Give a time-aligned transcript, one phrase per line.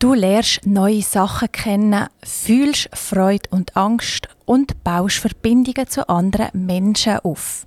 [0.00, 7.18] Du lernst neue Sachen kennen, fühlst Freude und Angst und baust Verbindungen zu anderen Menschen
[7.18, 7.66] auf.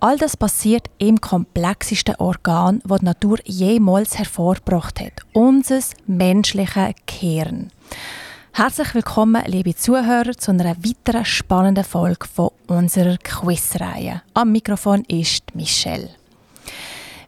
[0.00, 7.68] All das passiert im komplexesten Organ, das die Natur jemals hervorgebracht hat, unser menschliches Gehirn.
[8.52, 14.22] Herzlich willkommen, liebe Zuhörer, zu einer weiteren spannenden Folge von unserer Quizreihe.
[14.32, 16.17] Am Mikrofon ist Michelle.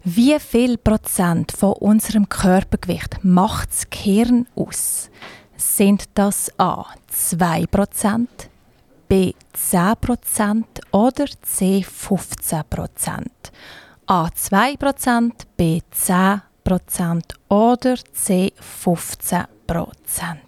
[0.03, 5.11] Wie viel Prozent von unserem Körpergewicht macht das Gehirn aus?
[5.59, 8.48] Sind das A 2 Prozent,
[9.09, 13.52] B 10 Prozent oder C 15 Prozent?
[14.06, 20.41] A 2 Prozent, B 10 Prozent oder C 15 Prozent?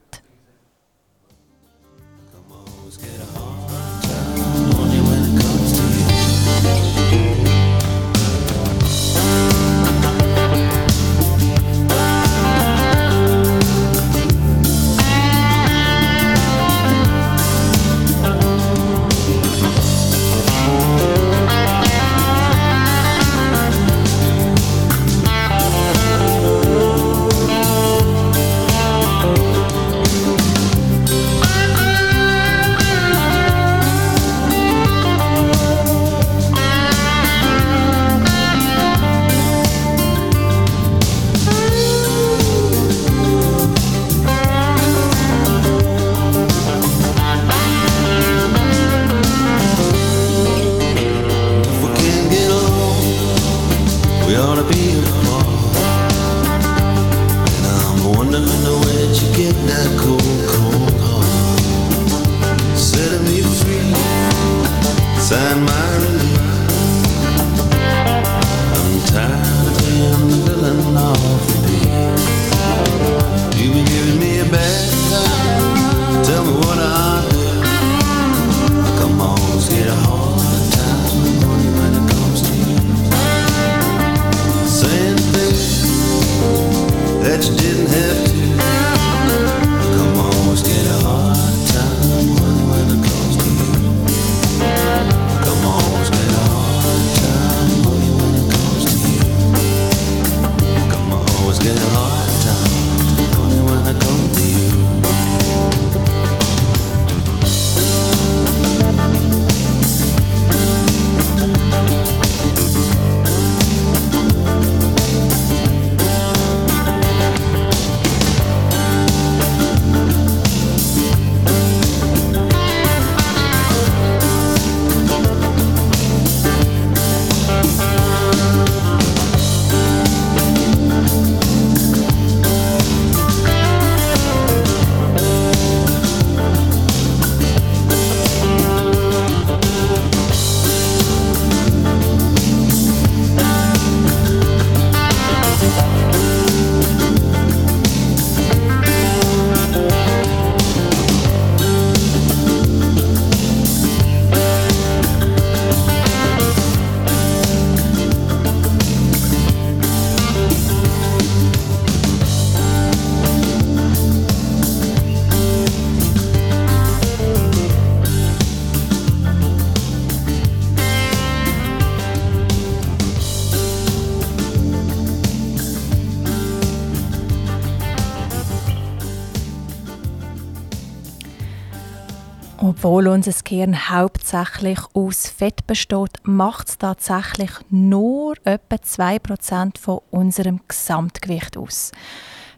[183.12, 191.56] Unser Gehirn hauptsächlich aus Fett besteht, macht es tatsächlich nur etwa 2% von unserem Gesamtgewicht
[191.56, 191.92] aus.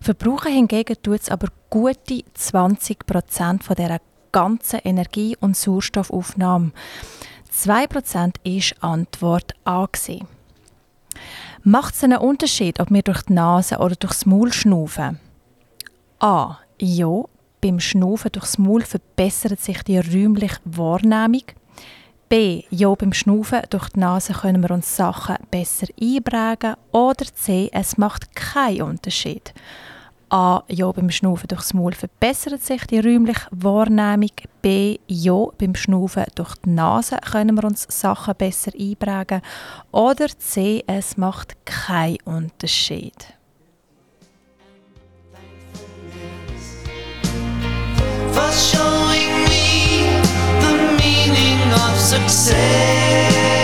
[0.01, 3.99] Verbrauchen hingegen tut es aber gute 20% von dieser
[4.33, 6.73] ganzen Energie- und Sauerstoffaufnahme.
[7.53, 9.87] 2% ist Antwort A.
[11.63, 15.19] Macht es einen Unterschied, ob wir durch die Nase oder durchs Maul schnaufen?
[16.19, 16.59] A.
[16.81, 17.25] Ja,
[17.65, 21.45] beim Schnaufen durchs Maul verbessert sich die räumliche Wahrnehmung.
[22.29, 22.65] B.
[22.69, 26.75] Ja, beim Schnaufen durch die Nase können wir uns Sachen besser einprägen.
[26.93, 27.71] Oder C.
[27.73, 29.55] Es macht keinen Unterschied.
[30.29, 30.63] A.
[30.69, 34.33] Ja, beim Schnaufen durchs Maul verbessert sich die räumliche Wahrnehmung.
[34.61, 34.99] B.
[35.07, 39.41] Ja, beim Schnaufen durch die Nase können wir uns Sachen besser einprägen.
[39.91, 40.85] Oder C.
[40.87, 43.34] Es macht keinen Unterschied.
[48.35, 50.11] For showing me
[50.61, 53.64] the meaning of success.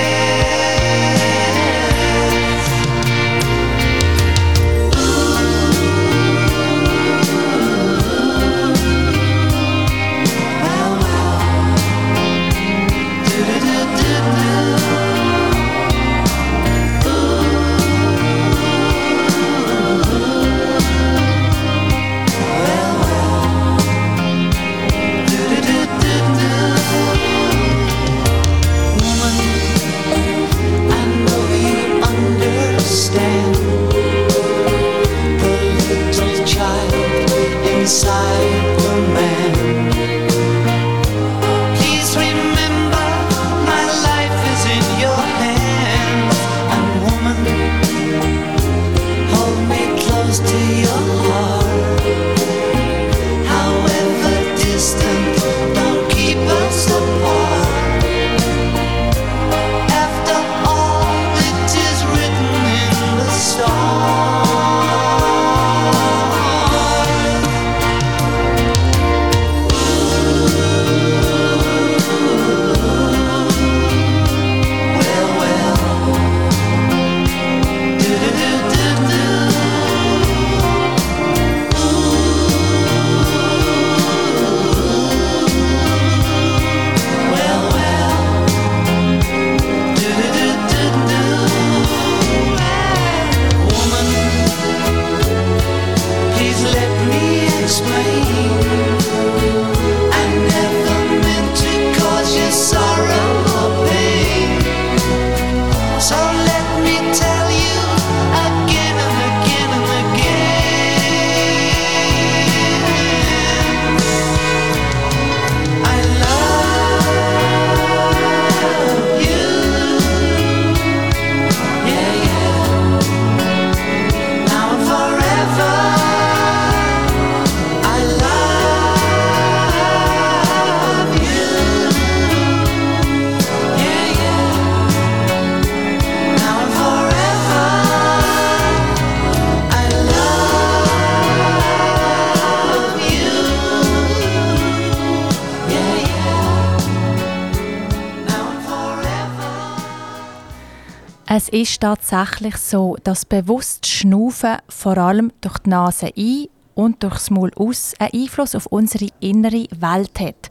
[151.33, 157.31] Es ist tatsächlich so, dass bewusst Schnaufen vor allem durch die Nase ein und durchs
[157.31, 160.51] Maul aus einen Einfluss auf unsere innere Welt hat.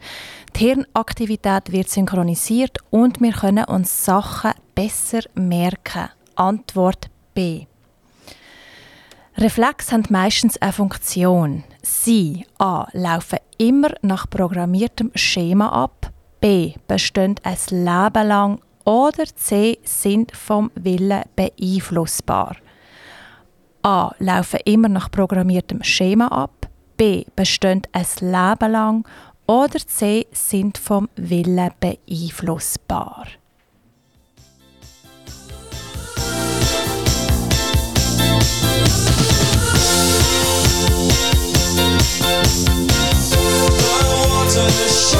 [0.55, 6.11] Die Hirnaktivität wird synchronisiert und wir können uns Sachen besser merken.
[6.35, 7.65] Antwort B.
[9.35, 11.65] Reflexe haben meistens eine Funktion.
[11.81, 12.87] Sie a.
[12.93, 16.09] laufen immer nach programmiertem Schema ab,
[16.39, 16.75] b.
[16.87, 22.55] bestehen ein Leben lang oder C sind vom Willen beeinflussbar.
[23.81, 24.11] A.
[24.19, 26.67] Laufen immer nach programmiertem Schema ab.
[26.97, 27.23] B.
[27.35, 29.07] Bestehen ein Leben lang.
[29.47, 30.27] Oder C.
[30.31, 33.27] Sind vom Willen beeinflussbar.
[44.49, 45.19] Water, the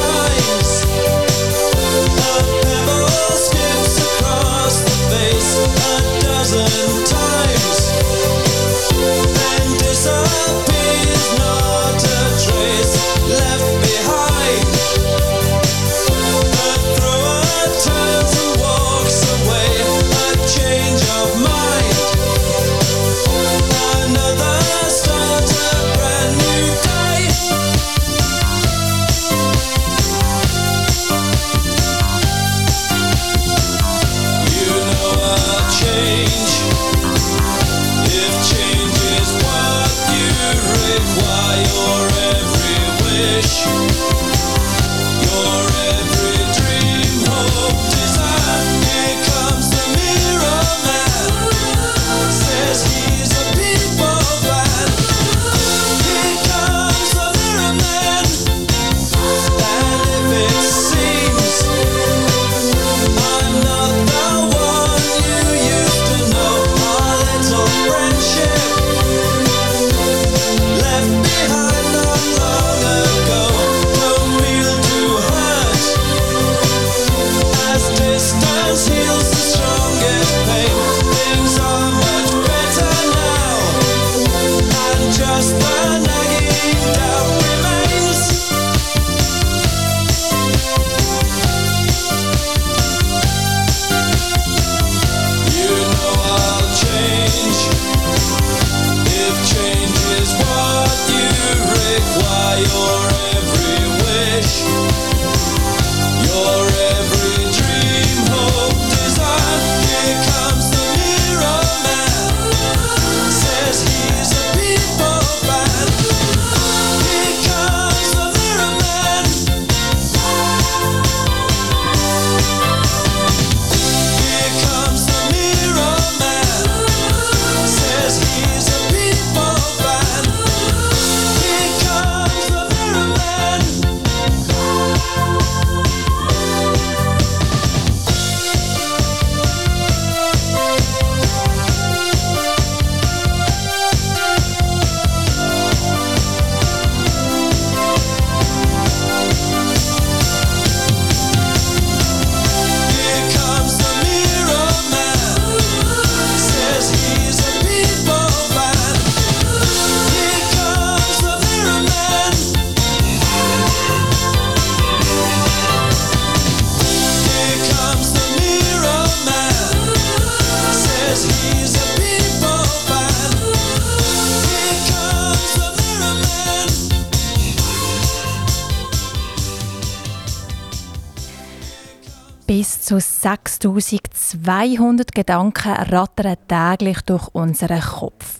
[183.22, 188.40] 6200 Gedanken rattern täglich durch unseren Kopf.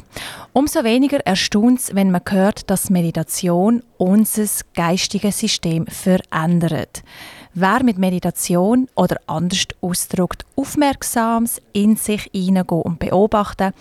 [0.54, 7.04] Umso weniger erstaunt es, wenn man hört, dass Meditation unser geistiges System verändert.
[7.54, 13.74] Wer mit Meditation oder anders ausdrückt, aufmerksames in sich hineingehen und beobachten,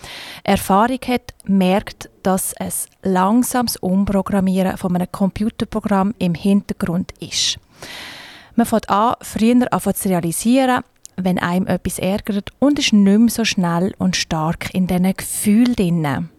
[0.43, 7.57] Erfahrung hat, merkt, dass es langsames Umprogrammieren von einem Computerprogramm im Hintergrund ist.
[8.59, 10.83] Man fängt an, früher an zu realisieren,
[11.15, 15.75] wenn einem etwas ärgert und ist nicht mehr so schnell und stark in diesen Gefühlen
[15.77, 16.29] drin.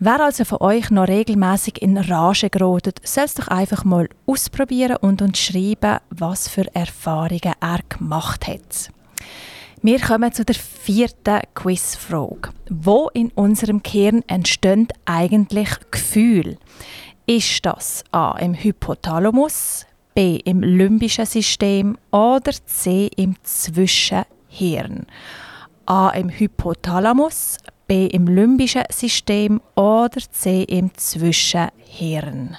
[0.00, 4.98] Wer also von euch noch regelmäßig in Rage gerodet, soll es doch einfach mal ausprobieren
[5.00, 8.90] und uns schreiben, was für Erfahrungen er gemacht hat.
[9.80, 12.50] Wir kommen zu der vierten Quizfrage.
[12.68, 16.58] Wo in unserem Kern entstehen eigentlich Gefühle?
[17.24, 25.06] Ist das A im Hypothalamus, B im limbischen System oder C im Zwischenhirn.
[25.86, 32.56] A im Hypothalamus, B im limbischen System oder C im Zwischenhirn.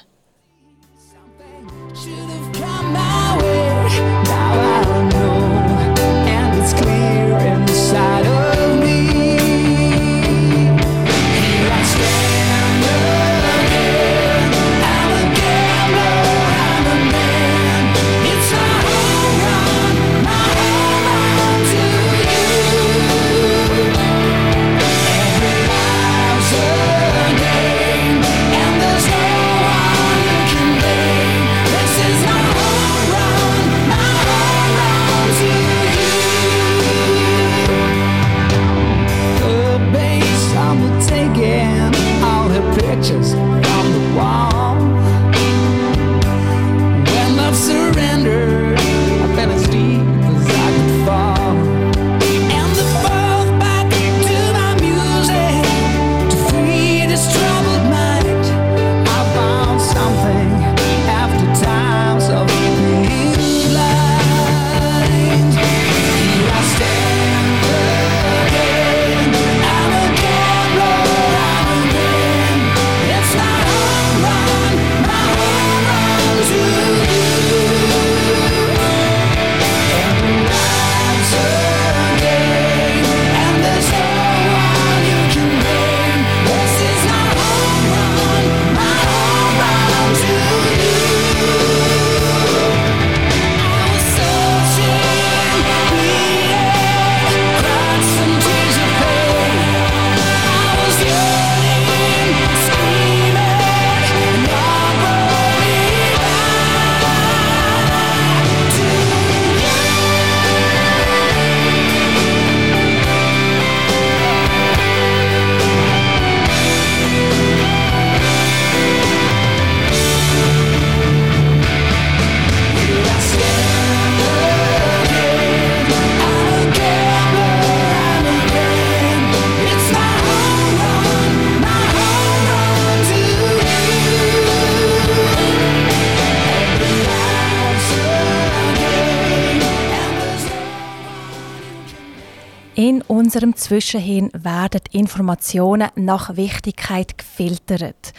[143.02, 148.14] Unserem Zwischenhirn werden Informationen nach Wichtigkeit gefiltert.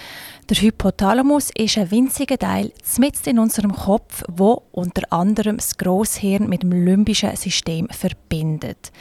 [0.51, 6.51] Der Hypothalamus ist ein winziger Teil mitten in unserem Kopf, wo unter anderem das Grosshirn
[6.51, 8.93] mit dem limbischen System verbindet.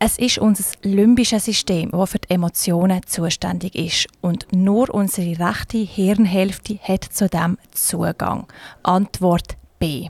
[0.00, 4.08] Es ist unser limbisches System, das für die Emotionen zuständig ist.
[4.20, 8.48] Und nur unsere rechte Hirnhälfte hat zu dem Zugang.
[8.82, 10.08] Antwort B.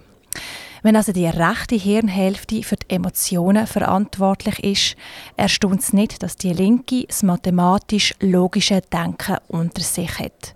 [0.83, 4.97] Wenn also die rechte Hirnhälfte für die Emotionen verantwortlich ist,
[5.37, 10.55] erstaunt es nicht, dass die linke das mathematisch-logische Denken unter sich hat.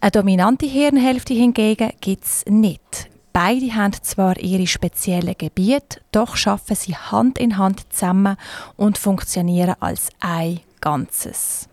[0.00, 3.10] Eine dominante Hirnhälfte hingegen gibt es nicht.
[3.32, 8.36] Beide haben zwar ihre speziellen Gebiete, doch schaffen sie Hand in Hand zusammen
[8.76, 11.69] und funktionieren als ein Ganzes.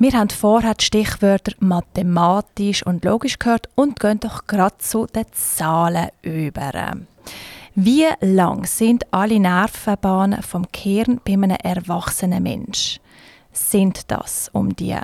[0.00, 5.24] Wir haben vorher die Stichwörter mathematisch und logisch gehört und gehen doch gerade zu den
[5.32, 6.92] Zahlen über.
[7.74, 13.00] Wie lang sind alle Nervenbahnen vom Kern bei einem erwachsenen Mensch?
[13.52, 14.96] Sind das um die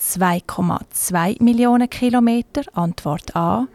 [0.00, 2.62] 2,2 Millionen Kilometer?
[2.72, 3.66] Antwort A.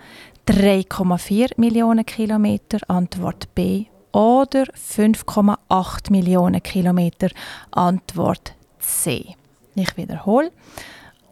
[0.47, 2.79] 3,4 Millionen Kilometer?
[2.87, 3.85] Antwort B.
[4.11, 7.29] Oder 5,8 Millionen Kilometer?
[7.69, 9.35] Antwort C.
[9.79, 10.51] Ich wiederhole.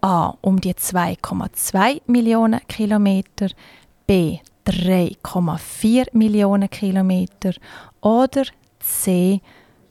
[0.02, 0.36] A.
[0.42, 3.48] Um die 2,2 Millionen Kilometer.
[4.06, 4.38] B.
[4.68, 7.54] 3,4 Millionen Kilometer
[8.02, 8.44] oder
[8.80, 9.42] C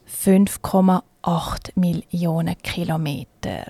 [0.08, 1.02] 5,8
[1.74, 3.66] Millionen Kilometer.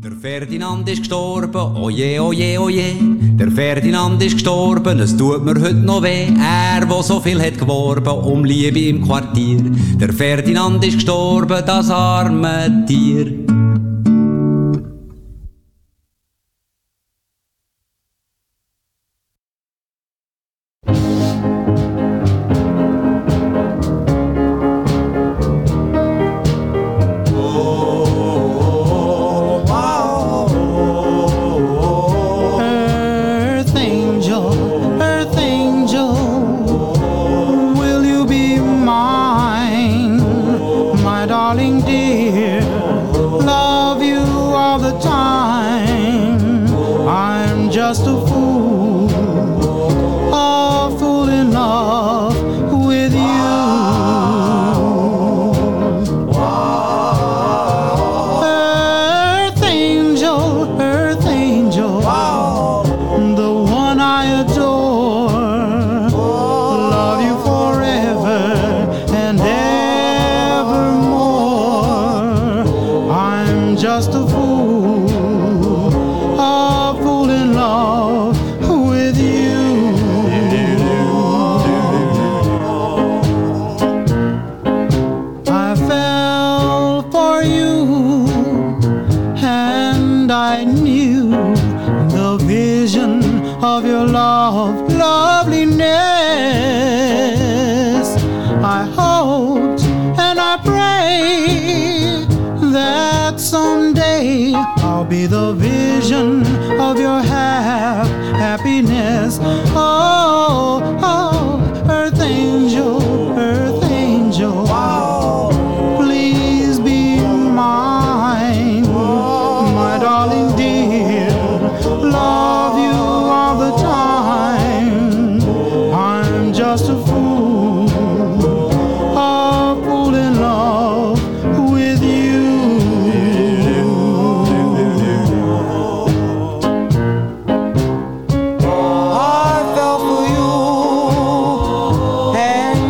[0.00, 2.94] Der Ferdinand ist gestorben, oje, oje, oje.
[3.36, 6.28] Der Ferdinand ist gestorben, es tut mir heute noch weh.
[6.38, 9.58] Er, wo so viel hat geworben um Liebe im Quartier.
[10.00, 13.47] Der Ferdinand ist gestorben, das arme Tier.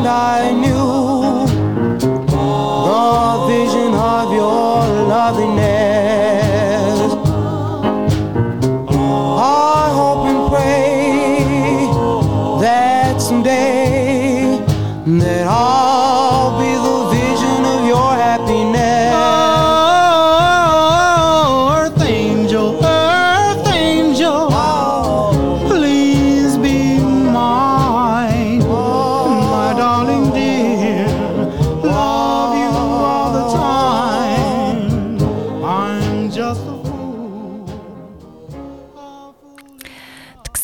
[0.08, 0.67] I knew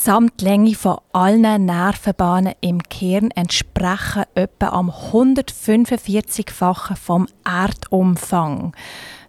[0.04, 8.76] Gesamtlänge von allen Nervenbahnen im Kern entsprechen etwa am 145-fachen vom Erdumfang.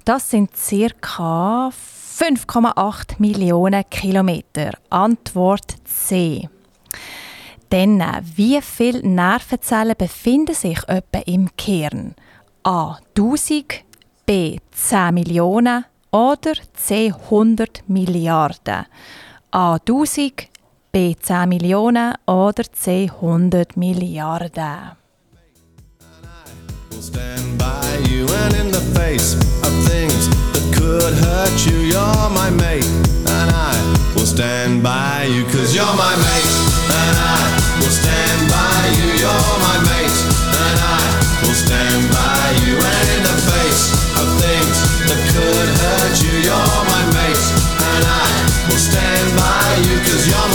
[0.04, 0.50] Das sind
[1.00, 1.70] ca.
[1.70, 4.72] 5,8 Millionen Kilometer.
[4.90, 6.50] Antwort C.
[7.70, 8.04] Dann,
[8.36, 12.16] wie viele Nervenzellen befinden sich etwa im Kern?
[12.64, 12.98] A.
[13.18, 13.86] 1000,
[14.26, 14.58] B.
[14.72, 17.14] 10 Millionen oder C.
[17.14, 18.88] 100 Milliarden?
[19.52, 19.76] A.
[19.76, 20.50] 1000,
[20.96, 24.96] B 10 Millionen oder C 100 Milliarden.
[26.90, 29.36] stand by you and in the face
[29.68, 31.92] of things that could hurt you.
[31.92, 32.88] You're my mate,
[33.28, 33.76] and I
[34.16, 36.56] will stand by you, cause you're my mate,
[36.88, 37.44] and I
[37.76, 39.20] will stand by you.
[39.20, 40.20] You're my mate,
[40.64, 41.04] and I
[41.44, 43.84] will stand by you, and in the face
[44.16, 44.78] of things
[45.12, 46.34] that could hurt you.
[46.48, 47.46] You're my mate,
[47.84, 50.50] and I will stand by you, cause you're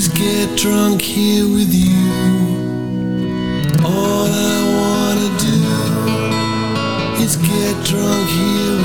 [0.00, 1.92] stand get drunk here with you.
[3.84, 8.81] All I wanna do is get drunk here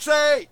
[0.00, 0.48] Taxi!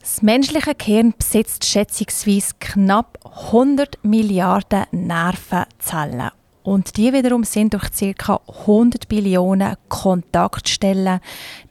[0.00, 6.30] Das menschliche Gehirn besitzt schätzungsweise knapp 100 Milliarden Nervenzellen.
[6.62, 8.40] Und die wiederum sind durch ca.
[8.46, 11.20] 100 Billionen Kontaktstellen,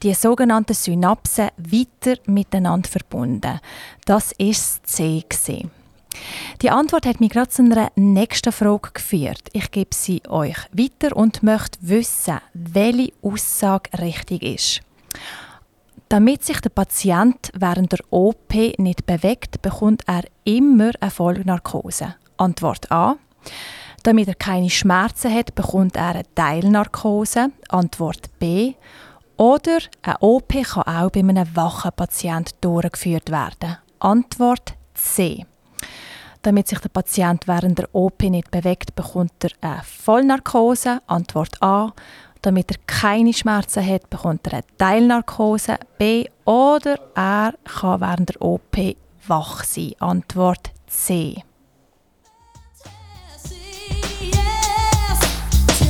[0.02, 3.60] die sogenannten Synapsen, weiter miteinander verbunden.
[4.04, 5.24] Das ist das C.
[6.60, 9.48] Die Antwort hat mich gerade zu einer nächsten Frage geführt.
[9.52, 14.80] Ich gebe sie euch weiter und möchte wissen, welche Aussage richtig ist.
[16.12, 22.16] Damit sich der Patient während der OP nicht bewegt, bekommt er immer eine Vollnarkose.
[22.36, 23.16] Antwort A.
[24.02, 27.52] Damit er keine Schmerzen hat, bekommt er eine Teilnarkose.
[27.70, 28.74] Antwort B.
[29.38, 33.78] Oder eine OP kann auch bei einem wachen Patient durchgeführt werden.
[33.98, 35.46] Antwort C.
[36.42, 41.00] Damit sich der Patient während der OP nicht bewegt, bekommt er eine Vollnarkose.
[41.06, 41.94] Antwort A.
[42.42, 45.78] Damit er keine Schmerzen hat, bekommt er eine Teilnarkose.
[45.96, 46.26] B.
[46.44, 48.76] Oder er kann während der OP
[49.28, 49.92] wach sein.
[50.00, 51.44] Antwort C.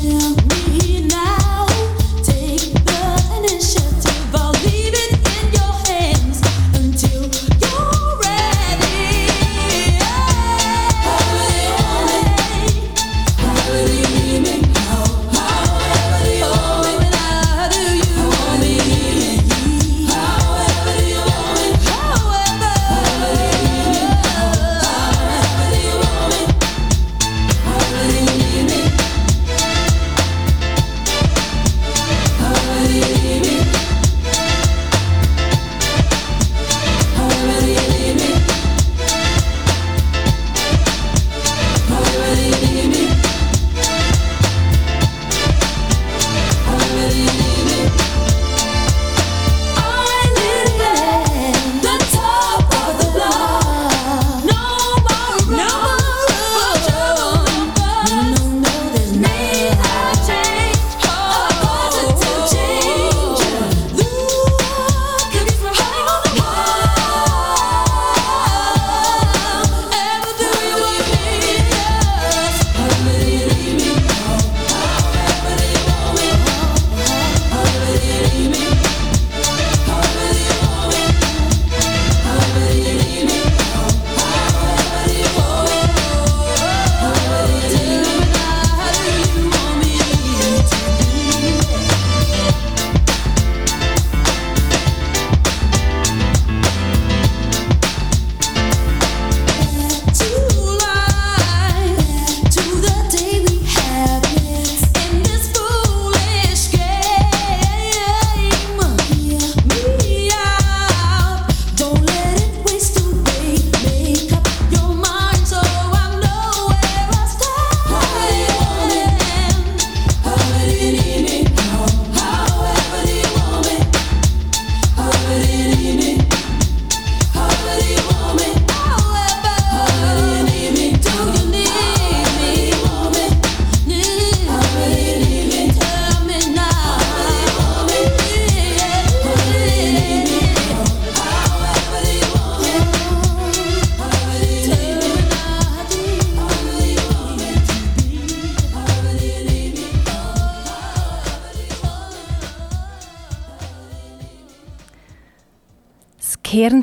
[0.03, 0.42] Hirn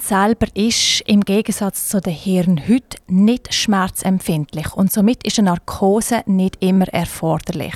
[0.09, 6.23] selber ist im Gegensatz zu den Hirn heute nicht schmerzempfindlich und somit ist eine Narkose
[6.25, 7.75] nicht immer erforderlich.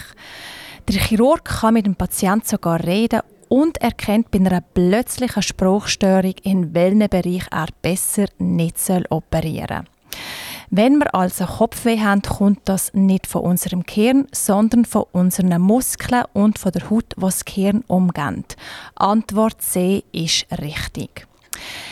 [0.88, 6.74] Der Chirurg kann mit dem Patienten sogar reden und erkennt bei einer plötzlichen Spruchstörung, in
[6.74, 8.80] welchem Bereich er besser nicht
[9.12, 10.19] operieren soll.
[10.72, 16.24] Wenn wir also Kopfweh haben, kommt das nicht von unserem Gehirn, sondern von unseren Muskeln
[16.34, 18.56] und von der Haut, was das Gehirn umgeht.
[18.96, 21.28] Antwort C ist richtig.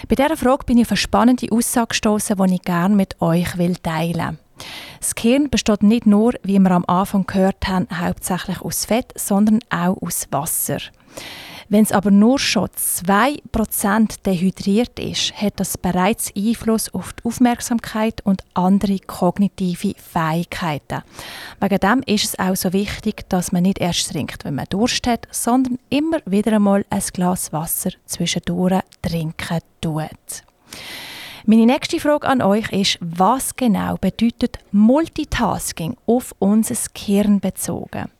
[0.07, 3.49] Bei dieser Frage bin ich auf eine spannende Aussage gestoßen, die ich gerne mit euch
[3.51, 4.37] teilen will.
[4.99, 9.59] Das Gehirn besteht nicht nur, wie wir am Anfang gehört haben, hauptsächlich aus Fett, sondern
[9.69, 10.77] auch aus Wasser.
[11.71, 18.19] Wenn es aber nur schon 2% dehydriert ist, hat das bereits Einfluss auf die Aufmerksamkeit
[18.25, 21.01] und andere kognitive Fähigkeiten.
[21.61, 25.07] Wegen dem ist es auch so wichtig, dass man nicht erst trinkt, wenn man Durst
[25.07, 30.43] hat, sondern immer wieder einmal ein Glas Wasser zwischendurch trinken tut.
[31.45, 38.11] Meine nächste Frage an euch ist, was genau bedeutet Multitasking auf unser Gehirn bezogen?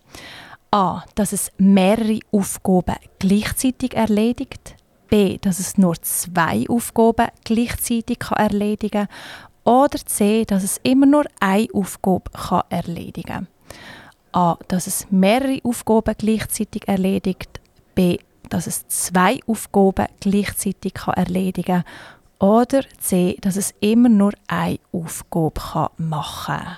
[0.74, 1.04] A.
[1.16, 4.76] Dass es mehrere Aufgaben gleichzeitig erledigt.
[5.10, 5.38] B.
[5.38, 9.74] Dass es nur zwei Aufgaben gleichzeitig kann erledigen kann.
[9.86, 10.46] Oder C.
[10.46, 13.48] Dass es immer nur eine Aufgabe kann erledigen kann.
[14.32, 14.58] A.
[14.70, 17.60] Dass es mehrere Aufgaben gleichzeitig erledigt.
[17.94, 18.20] B.
[18.48, 22.48] Dass es zwei Aufgaben gleichzeitig kann erledigen kann.
[22.48, 23.38] Oder C.
[23.42, 26.78] Dass es immer nur eine Aufgabe kann machen kann.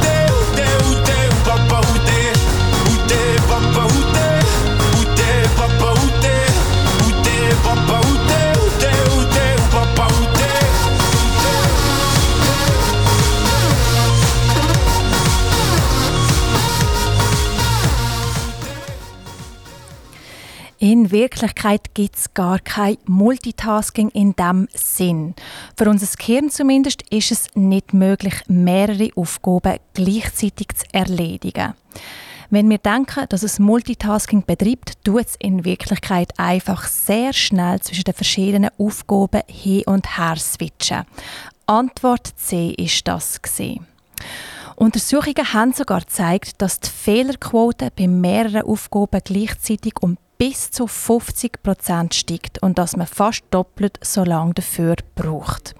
[20.91, 25.35] In Wirklichkeit gibt es gar kein Multitasking in dem Sinn.
[25.77, 31.75] Für unser Gehirn zumindest ist es nicht möglich, mehrere Aufgaben gleichzeitig zu erledigen.
[32.49, 38.03] Wenn wir denken, dass es Multitasking betreibt, tut es in Wirklichkeit einfach sehr schnell zwischen
[38.03, 41.05] den verschiedenen Aufgaben hin und her switchen.
[41.67, 43.87] Antwort C ist das gesehen.
[44.75, 51.61] Untersuchungen haben sogar gezeigt, dass die Fehlerquote bei mehreren Aufgaben gleichzeitig um bis zu 50
[51.61, 55.75] Prozent steigt und dass man fast doppelt so lange dafür braucht.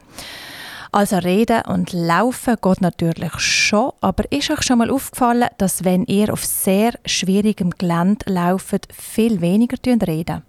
[0.92, 6.06] Also reden und laufen geht natürlich schon, aber ist euch schon mal aufgefallen, dass wenn
[6.06, 10.44] ihr auf sehr schwierigem Gelände lauft, viel weniger reden?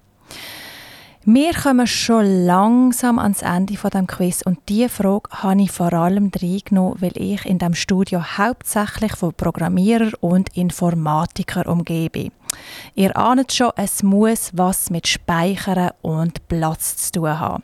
[1.25, 5.93] Wir kommen schon langsam ans Ende von dem Quiz und diese Frage habe ich vor
[5.93, 12.33] allem reingenommen, weil ich in dem Studio hauptsächlich von Programmierer und Informatiker umgebe.
[12.97, 17.63] Ihr ahnt schon, es muss was mit Speichern und Platz zu tun haben.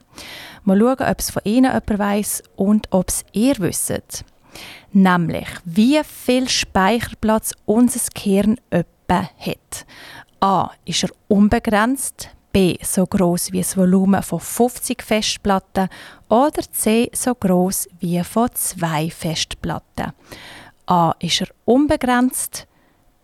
[0.62, 4.24] Mal schauen, ob es von Ihnen jemand weiss und ob es ihr wisst.
[4.92, 9.84] Nämlich, wie viel Speicherplatz unser Gehirn etwa hat.
[10.38, 10.70] A.
[10.84, 12.30] Ist er unbegrenzt?
[12.52, 15.88] B so groß wie das Volumen von 50 Festplatten
[16.28, 20.12] oder C so groß wie von zwei Festplatten.
[20.86, 22.66] A ist er unbegrenzt,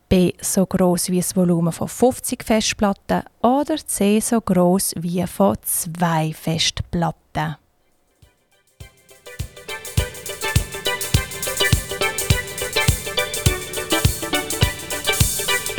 [0.08, 5.56] B so groß wie das Volumen von 50 Festplatten oder C so groß wie von
[5.62, 7.56] zwei Festplatten.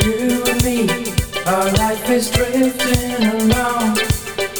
[0.06, 1.05] You and me,
[1.46, 3.96] our life is drifting along,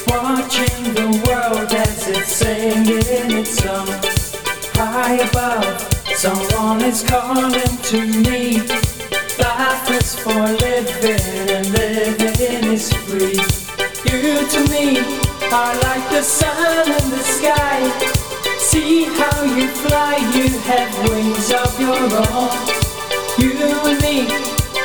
[0.06, 3.88] watching the world as it's singing its song.
[4.74, 5.80] High above,
[6.14, 8.60] someone is calling to me.
[9.38, 13.40] Life is for living and living is free.
[14.06, 14.98] You to me
[15.50, 17.80] are like the sun in the sky.
[18.58, 21.98] See how you fly, you have wings of your
[22.30, 22.54] own.
[23.38, 23.52] You
[23.90, 24.55] and me,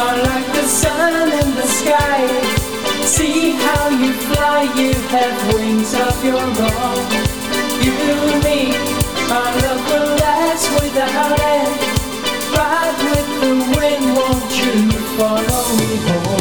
[0.00, 2.20] are like the sun in the sky.
[3.04, 7.06] See how you fly, you have wings of your own.
[7.84, 7.96] You
[8.32, 8.60] and me,
[9.36, 11.76] our love will last without end.
[12.56, 14.74] Ride with the wind, won't you
[15.16, 16.39] follow me home?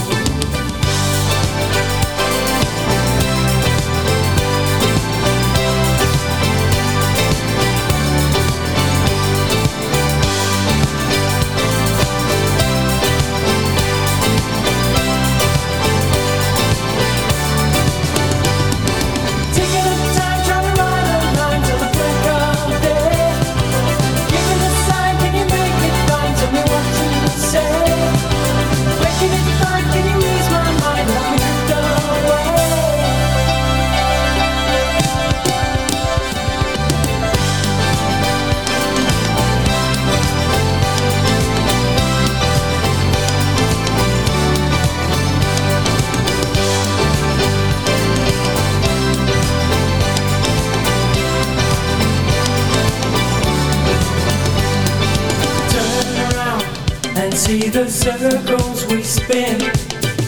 [57.99, 59.59] Circles we spin.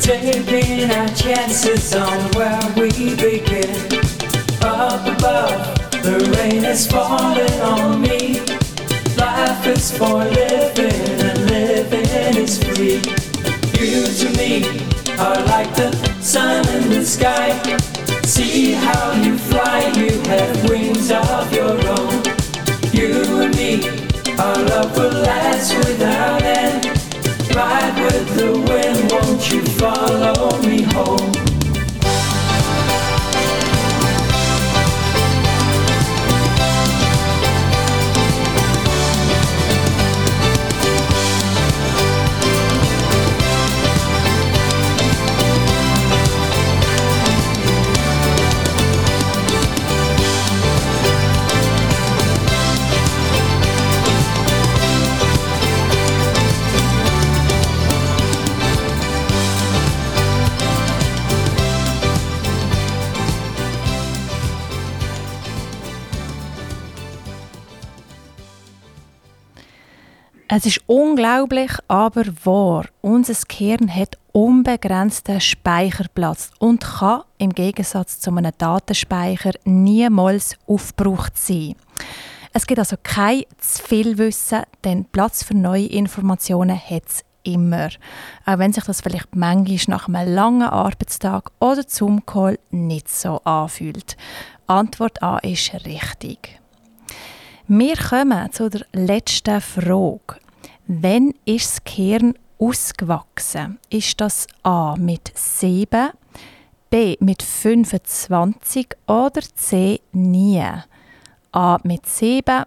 [0.02, 3.72] Taking our chances on where we begin.
[4.62, 8.42] Up above, the rain is falling on me.
[9.16, 13.00] Life is for living and living is free.
[13.80, 14.86] You to me
[15.18, 15.92] are like the
[16.22, 17.50] sun in the sky.
[18.24, 21.41] See how you fly, you have wings of
[28.42, 31.41] the wind, won't you follow me home?
[70.54, 72.84] Es ist unglaublich, aber wahr.
[73.00, 81.76] Unser Gehirn hat unbegrenzten Speicherplatz und kann im Gegensatz zu einem Datenspeicher niemals aufgebraucht sein.
[82.52, 87.88] Es gibt also kein zu viel Wissen, denn Platz für neue Informationen hat es immer.
[88.46, 93.38] Auch wenn sich das vielleicht manchmal nach einem langen Arbeitstag oder zum Call nicht so
[93.46, 94.18] anfühlt.
[94.68, 96.61] Antwort A ist richtig.
[97.74, 100.42] Wir kommen zu der letzten Frage.
[100.88, 103.80] Wann ist das Gehirn ausgewachsen?
[103.90, 106.10] Ist das A mit 7,
[106.90, 110.62] B mit 25 oder C nie?
[111.54, 112.66] A mit 7,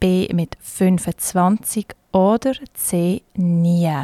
[0.00, 3.94] B mit 25 oder C nie?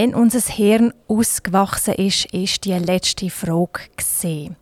[0.00, 4.56] Wenn unser Hirn ausgewachsen ist, ist die letzte Frage gesehen.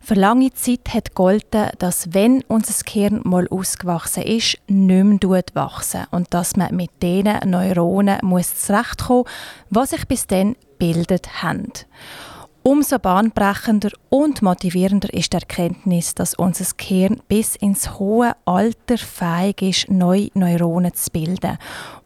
[0.00, 6.04] Für lange Zeit hat golden, dass wenn unser Gehirn mal ausgewachsen ist, nicht mehr wachsen
[6.12, 9.24] und dass man mit diesen Neuronen muss zurechtkommen
[9.70, 11.72] was sich bis dann bildet haben.
[12.66, 19.62] Umso bahnbrechender und motivierender ist die Erkenntnis, dass unser Gehirn bis ins hohe Alter fähig
[19.62, 21.58] ist, neue Neuronen zu bilden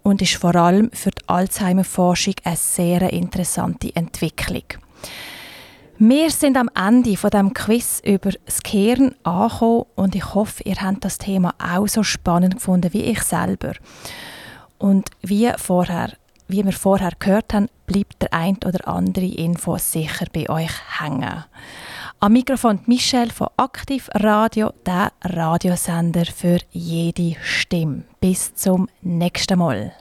[0.03, 4.65] und ist vor allem für die Alzheimer-Forschung eine sehr interessante Entwicklung.
[5.97, 10.77] Wir sind am Ende von dem Quiz über das Gehirn angekommen und ich hoffe, ihr
[10.77, 13.73] habt das Thema auch so spannend gefunden wie ich selber.
[14.77, 16.11] Und wie vorher
[16.51, 21.45] wie wir vorher gehört haben, bleibt der ein oder andere Info sicher bei euch hängen.
[22.21, 28.05] Am Mikrofon Michelle von Aktiv Radio, der Radiosender für jede Stimme.
[28.21, 29.93] Bis zum nächsten Mal.